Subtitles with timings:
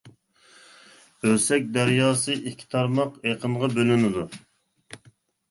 [1.31, 4.27] ئۆسەك دەرياسى ئىككى تارماق ئېقىنغا بۆلىنىدۇ.